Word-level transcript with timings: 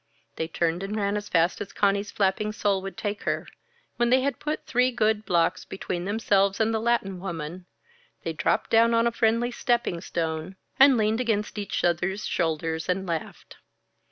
They 0.35 0.47
turned 0.47 0.81
and 0.81 0.95
ran 0.95 1.15
as 1.15 1.29
fast 1.29 1.61
as 1.61 1.71
Conny's 1.71 2.09
flapping 2.09 2.51
sole 2.53 2.81
would 2.81 2.97
take 2.97 3.21
her. 3.25 3.47
When 3.97 4.09
they 4.09 4.21
had 4.21 4.39
put 4.39 4.65
three 4.65 4.89
good 4.89 5.25
blocks 5.27 5.63
between 5.63 6.05
themselves 6.05 6.59
and 6.59 6.73
the 6.73 6.79
Latin 6.81 7.19
woman, 7.19 7.67
they 8.23 8.33
dropped 8.33 8.71
down 8.71 8.95
on 8.95 9.05
a 9.05 9.11
friendly 9.11 9.51
stepping 9.51 10.01
stone, 10.01 10.55
and 10.79 10.97
leaned 10.97 11.21
against 11.21 11.59
each 11.59 11.83
other's 11.83 12.25
shoulders 12.25 12.89
and 12.89 13.05
laughed. 13.05 13.57